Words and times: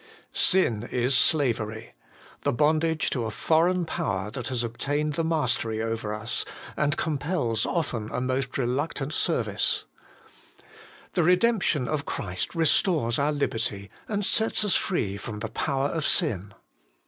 Sin 0.33 0.81
is 0.91 1.15
slavery; 1.15 1.93
the 2.41 2.51
bondage 2.51 3.11
to 3.11 3.25
a 3.25 3.29
foreign 3.29 3.85
power 3.85 4.31
that 4.31 4.47
has 4.47 4.63
obtained 4.63 5.13
the 5.13 5.23
mastery 5.23 5.79
over 5.79 6.11
us, 6.11 6.43
and 6.75 6.97
compels 6.97 7.67
often 7.67 8.09
a 8.11 8.19
most 8.19 8.57
reluctant 8.57 9.13
service. 9.13 9.85
The 11.13 11.21
redemption 11.21 11.87
of 11.87 12.05
Christ 12.07 12.55
restores 12.55 13.19
our 13.19 13.31
liberty 13.31 13.91
and 14.07 14.25
sets 14.25 14.65
us 14.65 14.73
free 14.75 15.17
from 15.17 15.37
the 15.37 15.49
power 15.49 15.89
of 15.89 16.07
sin. 16.07 16.51